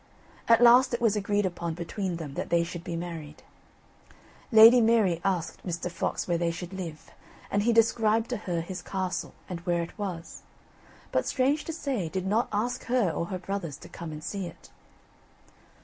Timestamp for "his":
8.61-8.81